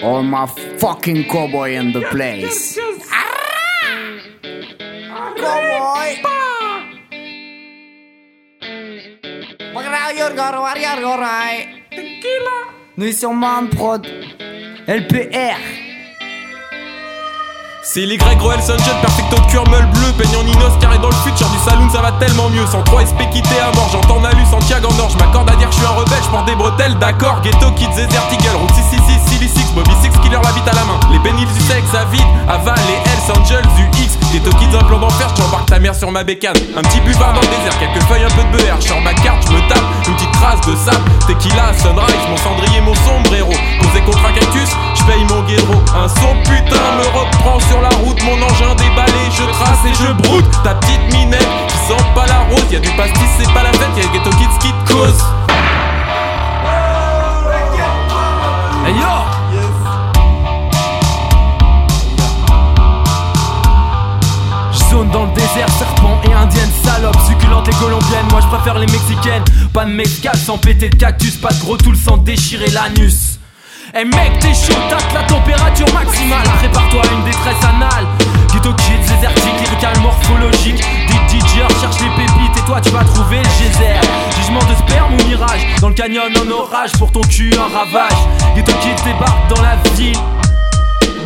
All 0.00 0.22
my 0.22 0.46
fucking 0.78 1.24
cowboy 1.28 1.74
in 1.74 1.92
the 1.92 2.02
place. 2.10 2.78
Cowboy. 5.36 6.22
Warrior, 9.74 10.34
warrior, 10.36 11.02
warrior. 11.02 11.66
Tequila. 11.90 12.56
Nous 12.96 13.12
sommes 13.12 13.40
Man 13.40 13.68
Prod. 13.70 14.06
LPR. 14.86 15.58
C'est 17.90 18.04
les 18.04 18.18
Greg 18.18 18.38
Roel 18.38 18.60
Sunshine, 18.60 19.00
perfecto 19.00 19.36
cure 19.48 19.66
meule 19.70 19.86
bleu, 19.86 20.12
peignant 20.18 20.42
Ninos 20.44 20.76
carré 20.78 20.98
dans 20.98 21.08
le 21.08 21.14
futur 21.24 21.48
du 21.48 21.56
saloon, 21.58 21.88
ça 21.88 22.02
va 22.02 22.12
tellement 22.12 22.50
mieux. 22.50 22.66
Sans 22.66 22.82
3 22.82 23.06
SP 23.08 23.24
quitté 23.32 23.58
à 23.60 23.72
mort, 23.74 23.88
j'entends 23.90 24.20
Nalu, 24.20 24.44
Santiago 24.44 24.88
en 24.88 24.98
or, 25.00 25.08
je 25.08 25.16
m'accorde 25.16 25.48
à 25.50 25.56
dire 25.56 25.70
que 25.70 25.74
je 25.74 25.78
suis 25.78 25.86
un 25.86 25.96
rebelle, 25.96 26.22
je 26.22 26.28
porte 26.28 26.44
des 26.44 26.54
bretelles, 26.54 26.98
d'accord. 26.98 27.40
Ghetto 27.40 27.70
Kids, 27.76 27.88
Desert 27.96 28.28
Eagle, 28.30 28.56
route 28.60 28.74
666, 28.74 29.37
Bobby 29.74 29.94
Six, 30.02 30.10
Killer 30.22 30.40
la 30.42 30.52
bite 30.52 30.66
à 30.66 30.74
la 30.74 30.84
main. 30.84 30.98
Les 31.12 31.18
Benils 31.20 31.46
du 31.46 31.60
sexe, 31.60 31.94
Avid, 31.94 32.24
Aval, 32.48 32.78
les 32.88 32.98
Hells 33.10 33.38
Angels 33.38 33.68
du 33.76 33.84
X. 34.02 34.18
Ghetto 34.32 34.50
Kids, 34.58 34.74
un 34.76 34.84
plan 34.84 34.98
d'enfer, 34.98 35.28
j'embarque 35.36 35.66
ta 35.66 35.78
mère 35.78 35.94
sur 35.94 36.10
ma 36.10 36.24
bécane. 36.24 36.56
Un 36.76 36.82
petit 36.82 37.00
buvard 37.00 37.32
dans 37.32 37.40
le 37.40 37.46
désert, 37.46 37.78
quelques 37.78 38.02
feuilles, 38.08 38.24
un 38.24 38.34
peu 38.34 38.42
de 38.42 38.56
beurre. 38.56 38.80
J'sors 38.80 39.00
ma 39.00 39.14
carte, 39.14 39.46
je 39.46 39.52
me 39.52 39.60
tape, 39.68 39.82
une 40.06 40.14
petite 40.14 40.32
trace 40.32 40.60
de 40.66 40.74
sable. 40.76 41.10
Tequila, 41.26 41.72
sunrise, 41.78 42.26
mon 42.28 42.36
cendrier, 42.36 42.80
mon 42.80 42.94
sombrero. 43.06 43.52
Posé 43.80 44.00
contre 44.02 44.24
un 44.26 44.32
cactus, 44.32 44.70
j'paye 44.96 45.24
mon 45.24 45.42
guédro. 45.44 45.74
Un 45.94 46.08
son 46.08 46.34
putain 46.42 46.86
me 46.98 47.06
reprend 47.16 47.60
sur 47.68 47.80
la 47.80 47.90
route, 48.02 48.20
mon 48.24 48.36
engin 48.42 48.74
déballé, 48.74 49.30
je 49.30 49.44
trace 49.52 49.84
et 49.86 49.94
je 49.94 50.12
broute. 50.12 50.50
Ta 50.64 50.74
petite 50.74 51.12
minette 51.12 51.48
qui 51.68 51.76
sent 51.86 52.04
pas 52.14 52.26
la 52.26 52.40
rose, 52.50 52.66
y 52.70 52.76
a 52.76 52.80
du 52.80 52.90
pastis, 52.90 53.30
c'est 53.38 53.52
pas 53.52 53.62
la 53.62 53.72
fête, 53.72 53.96
y'a 53.96 54.08
Ghetto 54.12 54.30
Kids 54.30 54.58
qui 54.60 54.72
te 54.72 54.92
cause. 54.92 55.24
Hey 58.84 58.94
yo! 58.94 59.37
Dans 65.12 65.24
le 65.24 65.32
désert, 65.32 65.68
serpent 65.70 66.20
et 66.24 66.32
indienne, 66.32 66.70
salope, 66.84 67.16
succulente 67.26 67.68
et 67.68 67.74
colombienne. 67.74 68.26
Moi 68.30 68.40
je 68.40 68.46
préfère 68.46 68.78
les 68.78 68.86
mexicaines. 68.86 69.44
Pas 69.72 69.84
de 69.84 69.90
mezcal 69.90 70.36
sans 70.36 70.58
péter 70.58 70.88
de 70.88 70.96
cactus, 70.96 71.36
pas 71.36 71.52
de 71.52 71.60
gros 71.60 71.76
tool 71.76 71.96
sans 71.96 72.16
déchirer 72.18 72.70
l'anus. 72.70 73.38
Eh 73.94 74.04
mec, 74.04 74.38
t'es 74.40 74.52
chaud, 74.52 74.78
tape 74.90 75.12
la 75.14 75.22
température 75.22 75.92
maximale. 75.94 76.46
Prépare-toi 76.58 77.02
une 77.12 77.24
détresse 77.24 77.64
anale. 77.64 78.06
Ghetto 78.52 78.74
kids, 78.74 79.14
désertique, 79.14 79.60
lyrical, 79.60 79.98
morphologique. 80.00 80.84
DJ 81.28 81.58
cherche 81.80 82.00
les 82.00 82.10
pépites 82.10 82.56
et 82.56 82.66
toi 82.66 82.80
tu 82.80 82.90
vas 82.90 83.04
trouver 83.04 83.38
le 83.38 83.48
geyser. 83.58 83.94
Jugement 84.36 84.60
de 84.60 84.74
sperme 84.86 85.14
ou 85.14 85.28
mirage. 85.28 85.66
Dans 85.80 85.88
le 85.88 85.94
canyon 85.94 86.24
en 86.36 86.50
orage, 86.50 86.92
pour 86.98 87.12
ton 87.12 87.22
cul 87.22 87.52
un 87.54 87.74
ravage. 87.74 88.18
Ghetto 88.54 88.72
kids 88.82 89.02
débarque 89.04 89.48
dans 89.48 89.62
la 89.62 89.76
ville 89.94 90.18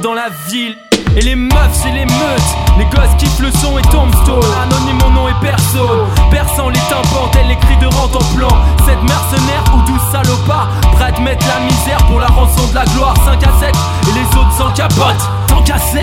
dans 0.02 0.14
la 0.14 0.28
ville. 0.48 0.76
Et 1.16 1.20
les 1.20 1.36
meufs, 1.36 1.72
c'est 1.72 1.90
les 1.90 2.06
meutes. 2.06 2.52
Les 2.78 2.84
gosses 2.86 3.14
kiffent 3.18 3.40
le 3.40 3.50
son 3.50 3.78
et 3.78 3.82
tombstone. 3.82 4.44
Anonyme, 4.62 4.98
mon 5.02 5.10
nom 5.10 5.28
est 5.28 5.40
perso. 5.40 5.86
Perçant 6.30 6.68
les 6.70 6.80
tympans, 6.88 7.30
les 7.46 7.56
cris 7.56 7.76
de 7.76 7.86
rente 7.86 8.16
en 8.16 8.36
plan. 8.36 8.48
Cette 8.86 9.02
mercenaire 9.02 9.64
ou 9.74 9.82
douce 9.90 10.02
salopard, 10.10 10.70
prête 10.92 11.18
mettre 11.20 11.46
la 11.46 11.60
misère 11.64 11.98
pour 12.06 12.18
la 12.18 12.28
rançon 12.28 12.66
de 12.68 12.74
la 12.74 12.84
gloire. 12.86 13.14
5 13.26 13.42
à 13.42 13.60
7 13.60 13.74
et 14.08 14.12
les 14.12 14.38
autres 14.38 14.52
sans 14.56 14.70
capote. 14.72 15.20
Tant 15.48 15.62
qu'à 15.62 15.78
7, 15.78 16.02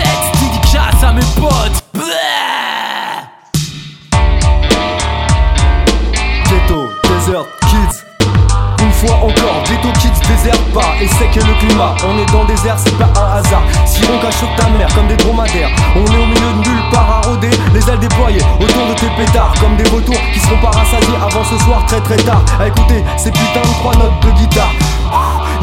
tes 19.00 19.08
pétards, 19.16 19.54
comme 19.60 19.76
des 19.76 19.84
vautours 19.84 20.20
qui 20.32 20.40
seront 20.40 20.60
pas 20.60 20.70
rassasiés 20.70 21.16
avant 21.16 21.44
ce 21.44 21.58
soir 21.64 21.84
très 21.86 22.00
très 22.00 22.16
tard. 22.18 22.44
À 22.60 22.68
écouter 22.68 23.02
ces 23.16 23.30
putains 23.30 23.62
de 23.62 23.74
trois 23.80 23.94
notes 23.96 24.20
de 24.22 24.30
guitare. 24.32 24.74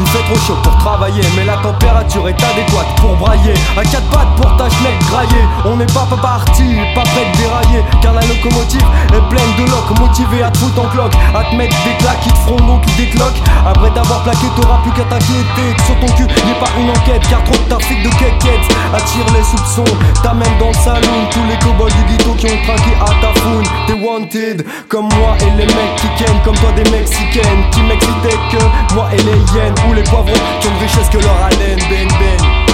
Il 0.00 0.06
fait 0.06 0.22
trop 0.24 0.38
chaud 0.46 0.56
pour 0.62 0.76
travailler, 0.78 1.22
mais 1.36 1.44
la 1.44 1.56
température 1.56 2.28
est 2.28 2.42
adéquate 2.42 2.94
pour 3.00 3.16
brailler. 3.16 3.54
À 3.76 3.82
quatre 3.82 4.08
pattes 4.10 4.34
pour 4.36 4.56
ta 4.56 4.70
schneck 4.70 4.98
grailler. 5.10 5.44
On 5.64 5.76
n'est 5.76 5.86
pas, 5.86 6.06
pas 6.08 6.16
parti, 6.16 6.76
pas 6.94 7.02
prêt 7.02 7.26
de 7.32 7.38
dérailler. 7.38 7.82
Car 8.00 8.12
la 8.12 8.22
locomotive 8.22 8.86
est 9.12 9.28
pleine 9.28 9.52
de 9.58 9.70
locs, 9.70 9.98
motivé 9.98 10.42
à 10.42 10.50
te 10.50 10.58
foutre 10.58 10.82
en 10.82 10.88
cloque. 10.88 11.14
À 11.34 11.44
te 11.44 11.54
mettre 11.56 11.76
des 11.84 11.96
claques 11.98 12.20
qui 12.20 12.30
te 12.30 12.38
feront 12.38 12.58
l'eau 12.66 12.80
qui 12.86 13.06
décloquent. 13.06 13.42
Après 13.66 13.90
t'avoir 13.90 14.22
plaqué, 14.22 14.46
t'auras 14.56 14.78
plus 14.82 14.92
qu'à 14.92 15.04
t'inquiéter. 15.04 15.68
Sur 15.84 15.98
ton 15.98 16.12
cul, 16.14 16.26
n'y 16.26 16.54
pas 16.54 16.70
une 16.78 16.90
enquête, 16.90 17.22
car 17.28 17.42
trop 17.44 17.56
de 17.56 17.68
trafic 17.68 18.02
de 18.02 18.10
quéquettes 18.10 18.68
attire 18.94 19.26
les 19.34 19.44
soupçons. 19.44 19.96
T'amènes 20.22 20.58
dans 20.58 20.68
le 20.68 20.74
salon 20.74 21.26
tous 21.30 21.44
les 21.48 21.58
coboys 21.58 21.90
du 21.90 22.04
ghetto 22.04 22.32
qui 22.34 22.46
ont 22.46 22.62
trinqué 22.64 22.94
à 23.00 23.10
ta 23.20 23.40
foune. 23.40 23.64
T'es 23.86 23.94
wanted, 23.94 24.64
comme 24.88 25.08
moi 25.18 25.34
et 25.40 25.50
les 25.58 25.66
mecs 25.66 25.96
qui 25.96 26.08
kennent, 26.16 26.40
comme 26.44 26.56
toi 26.56 26.70
des 26.72 26.88
mexicaines 26.90 27.64
qui 27.72 27.80
m'excitaient 27.82 28.38
que 28.50 28.94
moi 28.94 29.08
et 29.12 29.22
les 29.22 29.40
hyènes 29.52 29.74
les 29.92 30.02
poivrons 30.02 30.32
qui 30.60 30.68
ont 30.68 30.74
de 30.74 30.78
richesse 30.78 31.08
que 31.10 31.18
leur 31.18 31.36
haleine. 31.42 31.78
Ben 31.90 32.08
ben. 32.18 32.68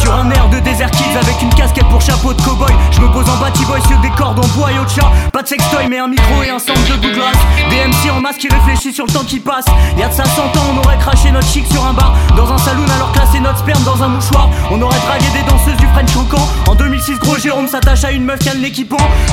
Sur 0.00 0.14
un 0.14 0.30
air 0.30 0.48
de 0.48 0.58
désert 0.60 0.90
kids 0.90 1.16
avec 1.20 1.42
une 1.42 1.50
casquette 1.50 1.86
pour 1.88 2.00
chapeau 2.00 2.32
de 2.32 2.40
cowboy 2.40 2.72
Je 2.90 3.00
me 3.00 3.08
pose 3.12 3.28
en 3.28 3.36
batty 3.36 3.64
boy 3.66 3.80
sur 3.86 3.98
des 3.98 4.10
cordes 4.10 4.38
en 4.38 4.48
bois 4.48 4.72
et 4.72 4.78
au 4.78 4.88
chat 4.88 5.10
Pas 5.32 5.42
de 5.42 5.48
sextoy 5.48 5.88
mais 5.88 5.98
un 5.98 6.08
micro 6.08 6.42
et 6.42 6.48
un 6.48 6.58
centre 6.58 6.80
de 6.90 6.96
Douglas 6.96 7.32
Des 7.68 7.76
MC 7.86 8.10
en 8.10 8.20
masque 8.20 8.40
qui 8.40 8.48
réfléchissent 8.48 8.94
sur 8.94 9.06
le 9.06 9.12
temps 9.12 9.24
qui 9.24 9.40
passe 9.40 9.66
Y'a 9.98 10.08
de 10.08 10.14
ça 10.14 10.24
100 10.24 10.42
ans 10.42 10.64
on 10.74 10.78
aurait 10.78 10.96
craché 10.98 11.30
notre 11.30 11.48
chic 11.48 11.66
sur 11.70 11.84
un 11.84 11.92
bar 11.92 12.14
Dans 12.36 12.50
un 12.50 12.58
saloon 12.58 12.86
alors 12.96 13.12
classé 13.12 13.40
notre 13.40 13.49
dans 13.84 14.02
un 14.02 14.08
mouchoir. 14.08 14.48
On 14.70 14.80
aurait 14.80 14.98
dragué 15.00 15.26
des 15.34 15.48
danseuses 15.48 15.76
du 15.76 15.86
French 15.88 16.12
Cancan 16.14 16.48
En 16.66 16.74
2006 16.74 17.18
gros 17.18 17.36
Jérôme 17.36 17.68
s'attache 17.68 18.04
à 18.04 18.10
une 18.10 18.24
meuf 18.24 18.38
qui 18.38 18.48
a 18.48 18.54
le 18.54 18.60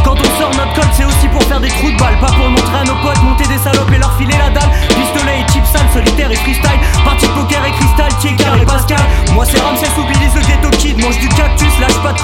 Quand 0.04 0.16
on 0.16 0.40
sort 0.40 0.52
notre 0.52 0.74
code 0.74 0.90
c'est 0.94 1.06
aussi 1.06 1.28
pour 1.32 1.42
faire 1.44 1.60
des 1.60 1.70
trous 1.70 1.92
de 1.92 1.98
balles. 1.98 2.20
Pas 2.20 2.28
pour 2.28 2.50
montrer 2.50 2.78
à 2.78 2.84
nos 2.84 2.96
potes 3.02 3.22
monter 3.24 3.48
des 3.48 3.58
salopes 3.58 3.92
et 3.92 3.98
leur 3.98 4.16
filer 4.18 4.36
la 4.38 4.50
dalle. 4.50 4.70
Pistolet 4.90 5.40
et 5.40 5.52
chip 5.52 5.66
sale, 5.66 5.88
solitaire 5.94 6.32
et 6.32 6.36
freestyle. 6.36 6.80
Partie 7.06 7.28
de 7.28 7.32
poker 7.32 7.66
et 7.66 7.72
cristal, 7.72 8.12
Tiegar 8.20 8.58
et 8.58 8.66
Pascal. 8.66 9.02
Moi 9.34 9.46
c'est 9.46 9.60
Ramsès 9.60 9.88
ou 9.98 10.04
Billy 10.04 10.28
the 10.30 10.46
Ghetto 10.48 10.70
Kid. 10.78 11.02
Mange 11.02 11.20
du 11.20 11.30
cactus, 11.30 11.80
lâche 11.80 11.98
pas 12.04 12.14
de 12.14 12.20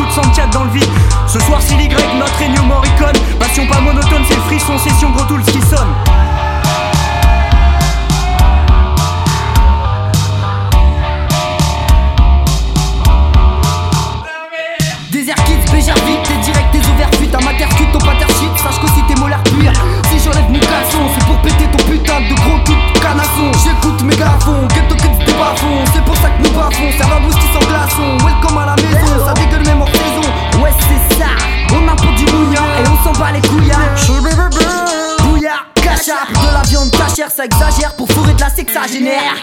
de 36.32 36.54
la 36.54 36.62
viande 36.64 36.92
cachère, 36.92 37.30
ça 37.32 37.46
exagère 37.46 37.96
pour 37.96 38.10
fourrer 38.12 38.34
de 38.34 38.40
la 38.40 38.50
sexagénaire 38.50 39.36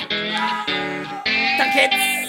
T'inquiète 1.58 2.19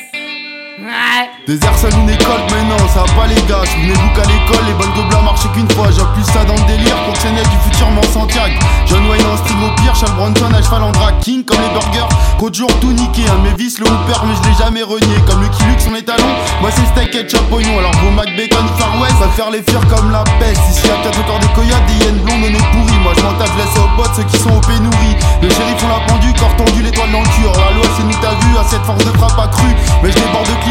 Ouais 0.81 1.29
Désert 1.45 1.77
saloon 1.77 2.07
école, 2.07 2.41
mais 2.49 2.63
non, 2.65 2.77
ça 2.89 3.05
va 3.05 3.13
pas 3.13 3.27
les 3.27 3.37
gars. 3.45 3.61
Souvenez-vous 3.69 4.09
qu'à 4.17 4.25
l'école, 4.25 4.65
les 4.65 4.73
bonnes 4.73 4.93
gobelins 4.97 5.21
marchaient 5.21 5.49
qu'une 5.53 5.69
fois. 5.77 5.93
J'appuie 5.93 6.25
ça 6.25 6.43
dans 6.43 6.57
le 6.57 6.65
délire, 6.65 6.97
fonctionnel 7.05 7.45
du 7.53 7.57
futur 7.69 7.89
m'en 7.91 8.01
Santiago. 8.01 8.57
John 8.87 9.05
Wayne 9.05 9.25
en 9.29 9.37
style 9.37 9.61
au 9.61 9.69
pire, 9.81 9.93
Charles 9.93 10.15
Bronson 10.17 10.49
à 10.49 10.61
cheval 10.61 10.81
en 10.81 10.91
drag 10.91 11.19
king, 11.19 11.45
comme 11.45 11.61
les 11.61 11.69
burgers. 11.69 12.09
Côte 12.39 12.55
jour 12.55 12.69
tout 12.79 12.93
niqué, 12.93 13.29
un 13.29 13.37
de 13.45 13.49
mes 13.49 13.53
vis 13.53 13.77
le 13.77 13.85
hooper, 13.85 14.25
mais 14.25 14.33
je 14.41 14.49
l'ai 14.49 14.57
jamais 14.57 14.81
renié. 14.81 15.21
Comme 15.29 15.41
le 15.41 15.49
Kilux 15.49 15.77
sur 15.77 15.93
les 15.93 16.01
talons, 16.01 16.33
moi 16.61 16.71
c'est 16.73 16.85
steak 16.97 17.13
et 17.13 17.53
oignon. 17.53 17.77
Alors 17.77 17.93
vos 18.01 18.09
Mac 18.09 18.33
Bacon, 18.35 18.65
Far 18.79 18.97
West, 19.01 19.17
va 19.21 19.29
faire 19.37 19.51
les 19.51 19.61
fuir 19.61 19.85
comme 19.85 20.09
la 20.09 20.23
peste. 20.41 20.61
Ici 20.65 20.87
y'a 20.87 20.97
peut-être 21.05 21.21
encore 21.21 21.39
des 21.45 21.53
coyotes, 21.53 21.85
des 21.85 22.05
hyènes 22.05 22.21
blondes, 22.25 22.41
on 22.41 22.53
est 22.57 22.67
pourris. 22.73 22.99
Moi 23.05 23.13
je 23.17 23.21
m'en 23.21 23.33
tape, 23.37 23.53
laisse 23.53 23.77
aux 23.77 24.01
potes 24.01 24.15
ceux 24.17 24.25
qui 24.25 24.37
sont 24.37 24.57
au 24.57 24.61
pénurie. 24.61 25.13
Le 25.41 25.49
shérif 25.49 25.77
on 25.85 25.89
l'a 25.93 26.01
pendu, 26.09 26.33
corps 26.33 26.55
tendu, 26.57 26.81
l'étoile 26.81 27.11
dans 27.11 27.21
le 27.21 27.29
cul. 27.37 27.45
La 27.45 27.69
loi 27.77 27.85
c'est 27.97 28.03
nous 28.03 28.17
t'as 28.17 28.33
vu, 28.45 28.57
à 28.57 28.63
cette 28.65 28.81
force 28.81 29.05
de 29.05 29.13
frappe 29.17 29.37
accrue. 29.37 29.75
Mais 30.01 30.09
je 30.09 30.17
déborde 30.17 30.49
de 30.49 30.57
de 30.57 30.70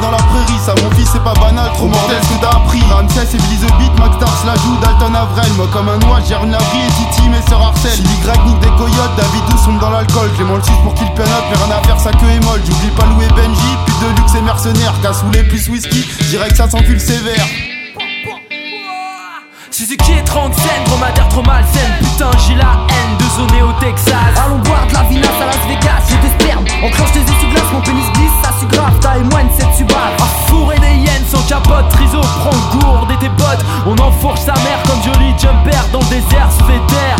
dans 0.00 0.10
la 0.10 0.18
prairie, 0.18 0.58
ça 0.64 0.74
mon 0.82 0.90
fils 0.96 1.08
c'est 1.12 1.22
pas 1.22 1.34
banal, 1.34 1.70
trop 1.74 1.86
mortel 1.86 2.18
ce 2.22 2.34
que 2.34 2.40
t'as 2.40 2.56
appris. 2.56 2.82
Ramsès 2.90 3.28
et 3.34 3.38
Blizz 3.38 3.66
Beat, 3.78 3.92
Max 3.98 4.16
la 4.44 4.54
joue, 4.56 4.76
Dalton 4.82 5.14
Avrel. 5.14 5.52
Moi 5.56 5.68
comme 5.72 5.88
un 5.88 6.00
oie, 6.08 6.20
gère 6.26 6.42
une 6.44 6.54
abri 6.54 6.78
et 6.78 6.92
Titi 6.92 7.28
mes 7.28 7.42
sœurs 7.48 7.62
harcèlent. 7.62 7.92
Chili 7.92 8.08
nique 8.46 8.60
des 8.60 8.74
coyotes, 8.76 9.16
David 9.16 9.42
tous 9.50 9.58
sombre 9.58 9.80
dans 9.80 9.90
l'alcool. 9.90 10.30
Clément 10.34 10.56
le 10.56 10.62
suce 10.62 10.82
pour 10.82 10.94
qu'il 10.94 11.10
pénote, 11.12 11.46
mais 11.50 11.56
rien 11.56 11.76
à 11.76 11.86
faire, 11.86 12.00
sa 12.00 12.10
queue 12.12 12.30
est 12.30 12.44
molle. 12.44 12.60
J'oublie 12.66 12.90
pas 12.90 13.06
louer 13.06 13.28
Benji, 13.36 13.72
plus 13.86 14.06
de 14.06 14.16
luxe 14.16 14.34
et 14.34 14.42
mercenaire 14.42 14.94
Cassoulet 15.02 15.44
plus 15.44 15.68
whisky, 15.68 16.04
direct 16.30 16.56
ça 16.56 16.68
s'encule 16.68 17.00
sévère. 17.00 17.46
Suzuki 19.70 20.12
est 20.12 20.24
30 20.24 20.54
scènes, 20.54 20.84
dromadaire 20.86 21.28
trop 21.28 21.42
malsaine. 21.42 21.92
Putain 21.98 22.30
j'ai 22.46 22.54
la 22.54 22.86
haine 22.88 23.16
de 23.18 23.24
zoner 23.36 23.62
au 23.62 23.72
Texas. 23.78 24.14
Allons 24.42 24.58
boire 24.60 24.86
de 24.88 24.94
la 24.94 25.02
vinasse 25.02 25.28
à 25.42 25.46
Las 25.46 25.68
Vegas, 25.68 26.02
j'ai 26.08 26.16
des 26.16 26.32
spermes 26.40 26.64
On 26.82 26.90
clenche 26.90 27.12
des 27.12 27.20
essuie-glaces, 27.20 27.72
mon 27.74 27.82
pénis 27.82 28.10
glisse, 28.14 28.32
ça 28.42 28.52
suit 28.58 28.68
grave 28.68 28.98
Taille 29.00 29.24
moine, 29.24 29.48
c'est 29.58 29.65
fourche 34.20 34.40
sa 34.40 34.54
mère 34.54 34.82
comme 34.86 35.02
joli 35.02 35.30
jumper 35.38 35.76
dans 35.92 36.00
le 36.00 36.06
désert 36.06 36.50
sous 36.50 36.66
les 36.66 36.80
terres. 36.86 37.16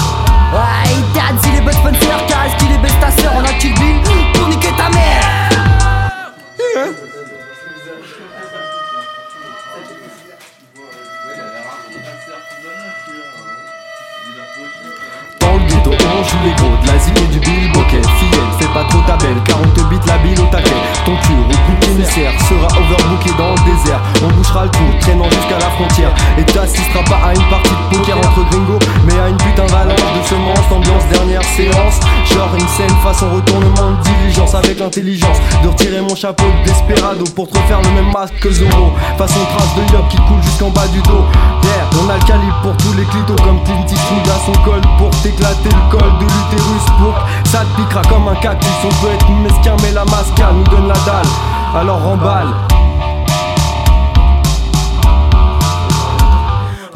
Ouais, 0.52 0.94
dad, 1.14 1.36
si 1.42 1.50
les 1.52 1.60
bonnes 1.60 1.72
sponsors, 1.72 2.26
caresse 2.26 2.54
qui 2.58 2.66
les 2.66 2.78
baisse 2.78 2.98
ta 3.00 3.10
sœur, 3.10 3.32
on 3.36 3.44
a 3.44 3.52
kill 3.54 3.74
bill 3.74 4.00
pour 4.34 4.48
niquer 4.48 4.72
ta 4.76 4.88
mère. 4.90 5.22
Dans 15.40 15.52
le 15.54 15.68
ghetto, 15.68 15.90
on 15.90 16.24
joue 16.24 16.36
les 16.44 16.54
gros, 16.54 16.76
de 16.82 16.86
l'Asie 16.86 17.12
et 17.16 17.32
du 17.32 17.38
Bill 17.38 17.72
Bokeh. 17.72 18.35
Ta 19.18 19.26
belle, 19.26 19.36
car 19.44 19.58
on 19.60 19.68
te 19.68 19.80
bite 19.88 20.06
la 20.06 20.18
bille 20.18 20.38
au 20.38 20.46
taquet. 20.46 20.70
Ton 21.04 21.16
cul, 21.22 21.34
bout 21.34 21.90
émissaire, 21.90 22.32
sera 22.48 22.66
overbooké 22.66 23.30
dans 23.38 23.50
le 23.50 23.62
désert. 23.64 24.00
On 24.24 24.28
bouchera 24.28 24.64
le 24.64 24.70
tour, 24.70 24.98
traînant 25.00 25.30
jusqu'à 25.30 25.58
la 25.58 25.70
frontière. 25.76 26.10
Et 26.38 26.44
t'assisteras 26.44 27.04
pas 27.04 27.28
à 27.28 27.34
une 27.34 27.48
partie 27.48 27.70
de 27.70 27.96
poker 27.96 28.16
entre 28.18 28.44
gringos, 28.50 28.78
séance. 31.56 32.00
Genre 32.32 32.50
une 32.54 32.68
scène 32.68 32.96
façon 33.02 33.30
retournement 33.30 33.92
de 33.92 34.02
diligence 34.02 34.54
avec 34.54 34.78
l'intelligence 34.78 35.38
de 35.62 35.68
retirer 35.68 36.00
mon 36.00 36.14
chapeau 36.14 36.44
de 36.44 36.68
desperado 36.68 37.24
pour 37.34 37.48
te 37.48 37.58
refaire 37.58 37.80
le 37.82 37.90
même 37.90 38.12
masque 38.12 38.38
que 38.40 38.50
Zoro. 38.50 38.92
Façon 39.18 39.40
trace 39.56 39.74
de 39.76 39.92
yop 39.92 40.08
qui 40.08 40.16
coule 40.16 40.42
jusqu'en 40.42 40.70
bas 40.70 40.88
du 40.88 41.00
dos. 41.02 41.24
Yeah, 41.62 41.86
on 42.02 42.10
a 42.10 42.14
le 42.14 42.24
calibre 42.24 42.60
pour 42.62 42.76
tous 42.78 42.92
les 42.94 43.04
clitos 43.04 43.42
comme 43.42 43.62
Clint 43.64 43.86
Eastwood 43.86 44.28
à 44.28 44.38
son 44.46 44.62
col 44.62 44.80
pour 44.98 45.10
t'éclater 45.22 45.70
le 45.70 45.90
col 45.90 46.10
de 46.20 46.24
l'utérus 46.24 46.86
pour 46.98 47.14
ça 47.50 47.64
te 47.64 47.80
piquera 47.80 48.02
comme 48.02 48.28
un 48.28 48.36
cactus. 48.36 48.70
On 48.84 49.04
peut 49.04 49.12
être 49.12 49.30
mesquin 49.30 49.76
mais 49.82 49.92
la 49.92 50.04
masca 50.04 50.52
nous 50.52 50.64
donne 50.64 50.88
la 50.88 50.98
dalle. 51.06 51.26
Alors 51.74 52.02
remballe. 52.02 52.85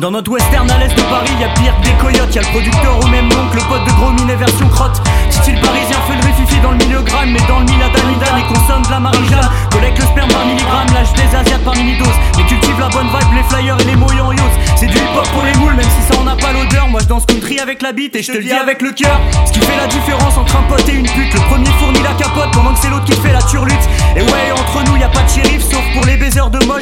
Dans 0.01 0.11
notre 0.11 0.31
western 0.31 0.71
à 0.71 0.79
l'est 0.79 0.89
de 0.89 1.03
Paris, 1.03 1.29
y 1.39 1.45
a 1.45 1.49
pire 1.61 1.77
que 1.77 1.85
des 1.85 1.93
coyotes. 2.01 2.35
Y 2.35 2.39
a 2.39 2.41
le 2.41 2.49
producteur 2.49 2.99
au 3.05 3.07
même 3.09 3.29
nom 3.29 3.51
que 3.53 3.57
le 3.57 3.63
pote 3.69 3.85
de 3.85 3.93
gros 4.01 4.11
minet 4.13 4.35
version 4.35 4.67
crotte. 4.71 4.99
Le 5.47 5.61
parisien 5.61 5.97
fait 6.07 6.15
le 6.15 6.27
rififi 6.27 6.61
dans 6.61 6.71
le 6.71 6.79
milligramme, 6.79 7.33
mais 7.33 7.41
dans 7.49 7.59
le 7.59 7.67
miladanidan 7.67 8.37
et 8.39 8.47
consomme 8.49 8.83
de 8.83 8.91
la 8.91 9.01
marie-jeanne. 9.01 9.51
Collecte 9.73 9.99
le 9.99 10.07
sperme 10.07 10.31
par 10.31 10.47
milligramme, 10.47 10.87
lâche 10.95 11.13
des 11.13 11.37
asiates 11.37 11.65
par 11.65 11.75
mini-dose. 11.75 12.17
Mais 12.39 12.45
cultive 12.45 12.79
la 12.79 12.89
bonne 12.89 13.09
vibe, 13.09 13.35
les 13.35 13.43
flyers 13.43 13.81
et 13.81 13.85
les 13.85 13.97
moyens 13.97 14.29
en 14.29 14.33
yos. 14.33 14.53
C'est 14.77 14.87
du 14.87 14.97
hip-hop 14.97 15.29
pour 15.35 15.43
les 15.43 15.55
moules, 15.59 15.75
même 15.75 15.91
si 15.91 16.03
ça 16.09 16.21
en 16.21 16.27
a 16.29 16.37
pas 16.37 16.53
l'odeur. 16.53 16.89
Moi 16.89 17.01
je 17.03 17.07
danse 17.07 17.27
country 17.27 17.59
avec 17.59 17.83
la 17.83 17.93
bite 17.93 18.17
et 18.17 18.23
je 18.23 18.33
te 18.33 18.39
le 18.39 18.45
dis 18.45 18.53
avec 18.53 18.81
le 18.81 18.93
cœur. 18.93 19.21
Ce 19.45 19.53
qui 19.53 19.61
fait 19.61 19.77
la 19.77 19.89
différence 19.89 20.39
entre 20.39 20.57
un 20.57 20.63
pote 20.63 20.89
et 20.89 20.95
une 20.95 21.09
pute. 21.09 21.35
Le 21.35 21.41
premier 21.51 21.71
fournit 21.79 22.03
la 22.03 22.15
capote 22.15 22.53
pendant 22.53 22.73
que 22.73 22.79
c'est 22.81 22.91
l'autre 22.91 23.05
qui 23.05 23.17
fait 23.21 23.33
la 23.33 23.43
turlute. 23.43 23.85
Et 24.17 24.23
ouais, 24.23 24.53
entre 24.53 24.85
nous 24.87 24.97
y 24.97 25.03
a 25.03 25.09
pas 25.09 25.23
de 25.23 25.29
shérif, 25.29 25.63
sauf 25.63 25.83
pour 25.95 26.07
les 26.07 26.17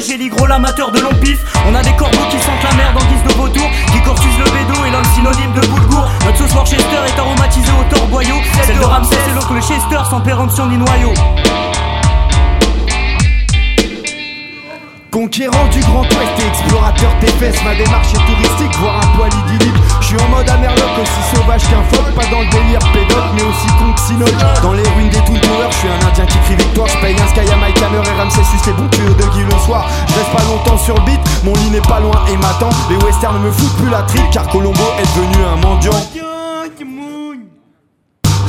les 0.07 0.29
gros 0.29 0.47
l'amateur 0.47 0.91
de 0.91 0.99
long 0.99 1.13
pif. 1.21 1.39
On 1.67 1.75
a 1.75 1.81
des 1.83 1.91
corbeaux 1.93 2.25
qui 2.31 2.37
sentent 2.39 2.63
la 2.63 2.75
merde 2.75 2.97
en 2.97 3.05
guise 3.05 3.23
de 3.27 3.33
vautour, 3.33 3.69
qui 3.91 4.01
corsuse 4.01 4.37
le 4.37 4.45
bédo 4.45 4.85
et 4.85 4.91
l'homme 4.91 5.03
synonyme 5.13 5.53
de 5.53 5.67
boulgour. 5.67 6.07
Notre 6.25 6.37
sauce 6.37 6.53
Worcester 6.53 7.01
est 7.05 7.19
aromatisée 7.19 7.71
au 7.79 7.95
torboyau. 7.95 8.35
Celle 8.65 8.77
de 8.77 8.83
Ramsès 8.83 9.17
et 9.29 9.33
l'autre 9.33 9.53
le 9.53 9.61
Chester 9.61 9.99
sans 10.09 10.21
péremption 10.21 10.67
ni 10.67 10.77
noyau. 10.77 11.13
Conquérant 15.11 15.67
du 15.67 15.79
Grand 15.81 16.03
Ouest 16.03 16.39
et 16.39 16.47
explorateur 16.47 17.11
des 17.19 17.27
fesses, 17.27 17.63
ma 17.63 17.75
démarche 17.75 18.13
est 18.13 18.25
touristique, 18.25 18.79
voire 18.79 19.01
un 19.03 19.17
poil 19.17 19.29
idyllique. 19.47 19.78
Je 20.09 20.17
suis 20.17 20.25
en 20.25 20.29
mode 20.29 20.49
Amerloc, 20.49 20.89
aussi 20.99 21.37
sauvage 21.37 21.61
qu'un 21.69 21.83
phoque, 21.83 22.15
pas 22.15 22.25
dans 22.31 22.39
le 22.39 22.49
délire 22.49 22.79
pédote, 22.91 23.29
mais 23.35 23.43
aussi 23.43 23.67
con 23.77 23.93
que 23.93 24.01
Sinoc. 24.01 24.33
Dans 24.63 24.73
les 24.73 24.81
ruines 24.81 25.09
des 25.09 25.19
Tool 25.19 25.39
Towers, 25.39 25.69
je 25.69 25.77
suis 25.77 25.87
un 25.87 26.07
indien 26.07 26.25
qui 26.25 26.39
crie 26.39 26.55
victoire. 26.55 26.87
Je 26.87 26.97
paye 26.97 27.13
un 27.13 27.27
Sky 27.27 27.53
à 27.53 27.55
Mike 27.57 27.77
Hammer 27.77 28.01
et 28.03 28.19
Ramsès 28.19 28.43
suce 28.43 28.65
les 28.65 28.73
bons 28.73 28.87
tuyaux 28.87 29.13
de 29.13 29.23
Guy 29.25 29.43
le 29.43 29.51
soir. 29.63 29.85
Je 30.07 30.15
reste 30.15 30.31
pas 30.31 30.43
longtemps 30.45 30.79
sur 30.79 30.95
le 30.95 31.01
beat, 31.01 31.19
mon 31.43 31.53
lit 31.53 31.69
n'est 31.69 31.81
pas 31.81 31.99
loin 31.99 32.25
et 32.27 32.37
m'attend. 32.37 32.71
Les 32.89 32.95
westerns 33.05 33.37
me 33.39 33.51
foutent 33.51 33.77
plus 33.77 33.89
la 33.91 34.01
tripe, 34.01 34.31
car 34.31 34.47
Colombo 34.47 34.81
est 34.97 35.05
devenu 35.15 35.45
un 35.45 35.57
mendiant. 35.57 36.01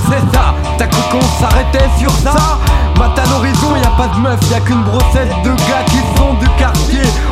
C'est 0.08 0.24
ça, 0.32 0.54
t'as 0.78 0.86
cru 0.86 1.02
qu'on 1.12 1.44
s'arrêtait 1.44 1.90
sur 1.98 2.10
ça? 2.24 2.32
Matin 2.98 3.22
à 3.22 3.26
l'horizon, 3.28 3.76
y 3.76 3.84
a 3.84 3.90
pas 3.98 4.08
de 4.08 4.18
meuf, 4.18 4.40
y 4.50 4.54
a 4.54 4.60
qu'une 4.60 4.82
brossette 4.82 5.28
de 5.44 5.50
gars 5.50 5.84
qui. 5.90 5.99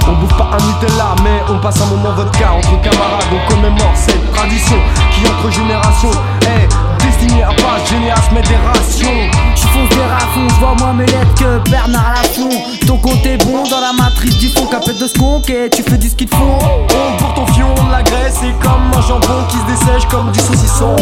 On 0.08 0.12
bouffe 0.12 0.37
pas 0.38 0.49
un 0.52 0.66
Nutella, 0.66 1.14
mais 1.22 1.43
on 1.50 1.58
passe 1.58 1.81
un 1.82 1.87
moment 1.87 2.12
vodka 2.12 2.52
entre 2.52 2.81
camarades. 2.81 3.26
On 3.31 3.55
commémore 3.55 3.93
cette 3.94 4.32
tradition 4.32 4.76
qui 5.12 5.20
entre 5.26 5.50
générations 5.52 6.10
est 6.43 6.69
destinée 7.05 7.43
à 7.43 7.49
pas 7.49 7.84
gêner, 7.88 8.10
à 8.10 8.16
se 8.16 8.32
mettre 8.32 8.49
des 8.49 8.56
rations. 8.56 9.31
Je 9.55 9.66
fonce 9.66 9.88
des 9.90 10.05
rafons, 10.05 10.49
je 10.49 10.55
vois 10.55 10.75
moins 10.78 10.94
mes 10.94 11.06
lettres 11.06 11.34
que 11.38 11.70
Bernard 11.70 12.14
Lafont. 12.14 12.49
Ton 12.87 12.96
côté 12.96 13.37
bon 13.37 13.69
dans 13.69 13.81
la 13.81 13.93
matrice 13.93 14.38
du 14.38 14.49
fond, 14.49 14.66
capette 14.66 14.99
de 14.99 15.06
skunk 15.06 15.50
et 15.50 15.69
tu 15.69 15.82
fais 15.82 15.99
du 15.99 16.08
ski 16.08 16.25
de 16.25 16.34
fond. 16.34 16.58
On 16.62 17.16
pour 17.19 17.34
ton 17.34 17.46
fion, 17.52 17.75
la 17.90 18.02
graisse 18.02 18.43
est 18.43 18.58
comme 18.62 18.90
un 18.96 19.02
jambon 19.02 19.44
qui 19.50 19.58
se 19.58 19.66
dessèche 19.66 20.06
comme 20.08 20.31
du 20.32 20.40
saucisson. 20.40 20.96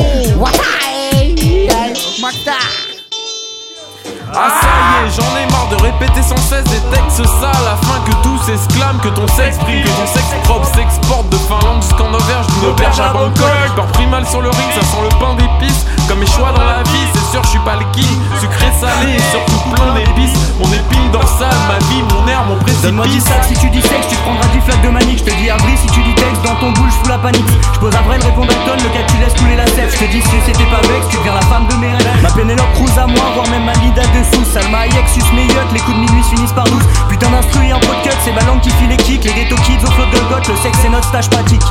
Ah 4.38 4.48
ça 4.60 4.66
y 4.66 5.06
est, 5.06 5.10
j'en 5.14 5.36
ai 5.38 5.50
marre 5.50 5.55
de 5.70 5.82
répéter 5.82 6.22
sans 6.22 6.36
cesse 6.36 6.64
des 6.64 6.80
textes 6.94 7.24
sales 7.40 7.68
afin 7.70 7.98
que 8.04 8.12
tout 8.22 8.38
s'exclame, 8.44 8.98
que 9.02 9.08
ton 9.08 9.26
sexe 9.28 9.58
brille, 9.58 9.82
que 9.82 9.88
ton 9.88 10.06
sexe 10.06 10.34
propre 10.44 10.66
s'exporte 10.74 11.28
de 11.30 11.36
Finlande 11.36 11.82
jusqu'en 11.82 12.12
Auvergne, 12.12 12.46
d'une 12.54 12.70
auberge 12.70 13.00
à 13.00 13.12
Bangkok. 13.12 13.74
Peur 13.74 13.86
pris 13.86 14.06
mal 14.06 14.26
sur 14.26 14.40
le 14.40 14.50
ring, 14.50 14.70
ça 14.74 14.82
sent 14.82 15.02
le 15.02 15.08
pain 15.18 15.34
d'épices. 15.34 15.86
Comme 16.08 16.20
mes 16.20 16.26
choix 16.26 16.52
dans 16.54 16.64
la 16.64 16.82
vie, 16.84 17.06
c'est 17.14 17.32
sûr, 17.32 17.42
je 17.42 17.50
suis 17.50 17.64
pas 17.66 17.74
le 17.74 17.84
king. 17.92 18.06
Sucré, 18.40 18.66
salé 18.78 19.18
et 19.18 19.24
surtout 19.30 19.58
plein 19.74 19.94
d'épices. 19.94 20.38
Mon 20.60 20.70
épine 20.70 21.10
dorsale, 21.10 21.58
ma 21.66 21.78
vie, 21.90 22.02
mon 22.14 22.26
air, 22.28 22.44
mon 22.46 22.56
Donne-moi 22.82 23.06
10 23.06 23.10
précipice. 23.10 23.28
sacs 23.28 23.44
si 23.44 23.54
tu 23.58 23.68
dis 23.70 23.82
sexe, 23.82 24.06
tu 24.08 24.16
te 24.16 24.22
prendras 24.22 24.46
10 24.54 24.60
flaques 24.60 24.82
de 24.82 24.90
manique. 24.90 25.18
Je 25.18 25.24
te 25.24 25.34
dis 25.34 25.50
abri 25.50 25.74
si 25.76 25.88
tu 25.90 26.02
dis 26.02 26.14
texte, 26.14 26.42
dans 26.44 26.54
ton 26.62 26.70
boule, 26.72 26.90
je 26.90 26.96
fous 27.02 27.10
la 27.10 27.18
panique. 27.18 27.50
Je 27.74 27.78
pose 27.80 27.92
vrai, 27.92 28.18
le 28.18 28.24
répond 28.24 28.46
Dalton, 28.46 28.78
le 28.78 28.90
cas 28.94 29.04
tu 29.08 29.16
laisses 29.18 29.34
couler 29.34 29.56
la 29.56 29.66
sève. 29.66 29.90
Je 29.90 29.98
te 29.98 30.10
dis 30.10 30.22
si 30.22 30.38
c'était 30.46 30.70
pas 30.70 30.80
vex, 30.86 31.08
tu 31.10 31.16
deviens 31.18 31.34
la 31.34 31.46
femme 31.50 31.66
de 31.66 31.74
mes 31.74 31.90
rêves. 31.90 32.22
Ma 32.22 32.30
Pénélope 32.30 32.72
Cruz 32.74 32.94
à 32.98 33.06
moi, 33.06 33.24
voire 33.34 33.48
même 33.50 33.64
ma 33.64 33.74
Lida 33.82 34.02
dessous. 34.14 34.44
Salma 34.46 34.86
Hayek, 34.86 35.08
sus 35.10 35.26
les 35.72 35.80
coups 35.80 35.96
de 35.96 36.00
minuit 36.02 36.22
se 36.22 36.30
finissent 36.30 36.52
par 36.52 36.64
12. 36.64 36.74
Putain 37.08 37.30
d'instru 37.30 37.66
et 37.66 37.72
un 37.72 37.78
pot 37.80 37.94
de 37.94 38.08
cut, 38.08 38.16
c'est 38.24 38.32
ma 38.32 38.42
langue 38.42 38.60
qui 38.60 38.70
file 38.70 38.88
les 38.88 38.96
kicks. 38.96 39.24
Les 39.24 39.32
ghetto 39.32 39.56
kids 39.56 39.84
au 39.84 39.90
flot 39.90 40.06
de 40.06 40.18
Golgoth, 40.18 40.48
le 40.48 40.56
sexe 40.56 40.78
c'est 40.82 40.88
notre 40.88 41.08
stage 41.08 41.30
pratique. 41.30 41.62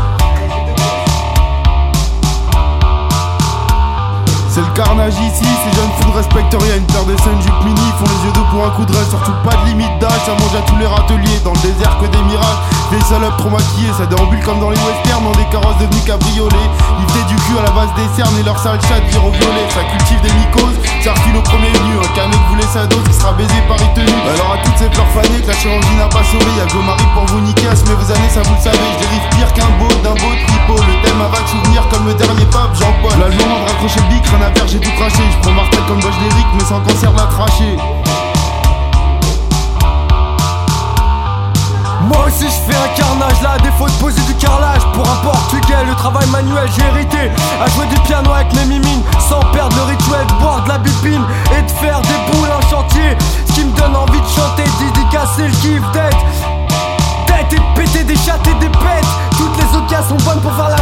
C'est 4.55 4.61
le 4.61 4.71
carnage 4.73 5.15
ici, 5.19 5.43
ces 5.43 5.75
jeunes 5.75 5.91
fous 5.99 6.07
ne 6.07 6.15
respectent 6.15 6.55
rien 6.55 6.77
Une 6.77 6.87
paire 6.87 7.03
de 7.03 7.17
scènes 7.17 7.41
jupe 7.41 7.65
mini, 7.65 7.91
font 7.99 8.05
les 8.07 8.25
yeux 8.25 8.31
doux 8.31 8.45
pour 8.51 8.63
un 8.63 8.69
coup 8.69 8.85
de 8.85 8.93
rêve 8.95 9.09
Surtout 9.09 9.35
pas 9.43 9.53
de 9.57 9.65
limite 9.67 9.99
d'âge, 9.99 10.23
ça 10.25 10.31
mange 10.31 10.55
à 10.55 10.61
tous 10.61 10.77
les 10.77 10.87
râteliers 10.87 11.39
Dans 11.43 11.51
le 11.51 11.59
désert 11.59 11.97
que 11.99 12.05
des 12.05 12.23
mirages, 12.23 12.63
des 12.91 13.01
salopes 13.01 13.37
trop 13.37 13.49
Ça 13.97 14.05
déambule 14.05 14.43
comme 14.43 14.59
dans 14.59 14.69
les 14.69 14.77
westerns, 14.77 15.23
dans 15.23 15.37
des 15.37 15.47
carrosses 15.49 15.77
devenus 15.79 16.03
cabriolets 16.05 16.69
Ils 16.99 17.07
faisaient 17.09 17.29
du 17.29 17.35
cul 17.35 17.57
à 17.57 17.63
la 17.63 17.71
base 17.71 17.89
des 17.95 18.07
cernes 18.15 18.35
et 18.39 18.43
leur 18.43 18.57
sale 18.59 18.79
chat 18.87 18.99
vire 19.09 19.25
au 19.25 19.31
violet 19.31 19.65
Ça 19.69 19.83
cultive 19.83 20.21
des 20.21 20.33
mycoses, 20.33 20.77
ça 21.03 21.13
refile 21.13 21.37
au 21.37 21.41
premier 21.41 21.69
venu. 21.69 21.95
Un 22.15 22.27
mec 22.29 22.39
voulait 22.49 22.71
sa 22.71 22.87
dose, 22.87 23.03
qui 23.03 23.13
sera 23.13 23.33
baisé 23.33 23.59
par 23.67 23.77
tenue 23.93 24.07
Alors 24.33 24.55
à 24.55 24.57
toutes 24.63 24.77
ces 24.77 24.89
fleurs 24.89 25.09
fanées 25.11 25.41
que 25.41 25.47
la 25.47 25.53
chirurgie 25.53 25.97
n'a 25.99 26.07
pas 26.07 26.23
sauvé 26.23 26.47
Y'a 26.57 26.65
que 26.65 26.79
Marie 26.79 27.11
pour 27.13 27.25
vous 27.27 27.41
niquer, 27.41 27.67
à 27.67 27.75
vos 27.75 28.07
années 28.07 28.31
ça 28.31 28.41
vous 28.41 28.55
le 28.55 28.63
savez 28.63 28.87
Je 28.95 28.99
dérive 29.03 29.27
pire 29.35 29.51
qu'un 29.53 29.69
beau, 29.77 29.91
d'un 29.99 30.15
beau 30.15 30.31
tripot. 30.47 30.79
Le 30.79 30.95
thème 31.03 31.19
a 31.19 31.27
vague 31.27 31.47
souvenir 31.47 31.83
comme 31.89 32.07
le 32.07 32.13
dernier 32.15 32.45
pape 32.47 32.73
Jean-Paul. 32.73 33.19
Là 33.19 33.27
le 33.27 33.67
raccrocher 33.67 34.01
bic, 34.09 34.23
rien 34.25 34.47
à 34.47 34.51
faire 34.55 34.67
j'ai 34.67 34.79
tout 34.79 34.95
craché. 34.95 35.23
Je 35.27 35.37
prends 35.43 35.51
Martel 35.51 35.83
comme 35.87 36.01
j'ai 46.73 46.85
hérité 46.85 47.31
à 47.61 47.69
jouer 47.69 47.85
du 47.87 47.99
piano 48.01 48.31
avec 48.31 48.53
mes 48.53 48.65
mimines 48.65 49.03
Sans 49.19 49.39
perdre 49.51 49.75
le 49.75 49.83
rituel 49.83 50.25
de 50.27 50.33
boire 50.33 50.63
de 50.63 50.69
la 50.69 50.77
bipine 50.77 51.23
Et 51.57 51.61
de 51.61 51.71
faire 51.71 52.01
des 52.01 52.31
boules 52.31 52.49
en 52.51 52.61
chantier. 52.69 53.17
Ce 53.47 53.53
qui 53.53 53.65
me 53.65 53.77
donne 53.77 53.95
envie 53.95 54.21
de 54.21 54.27
chanter, 54.27 54.63
dédicacer 54.79 55.47
le 55.47 55.55
kiff 55.61 55.91
d'être 55.93 56.17
D'être 57.27 57.53
et 57.53 57.57
de 57.57 57.79
péter 57.79 58.03
des 58.03 58.15
chattes 58.15 58.47
et 58.47 58.53
des 58.59 58.69
bêtes. 58.69 59.13
Toutes 59.37 59.57
les 59.57 59.77
occasions 59.77 60.17
sont 60.17 60.25
bonnes 60.25 60.41
pour 60.41 60.53
faire 60.53 60.69
la 60.69 60.74